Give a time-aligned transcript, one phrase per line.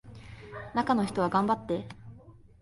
[0.73, 1.87] 中の人は頑張って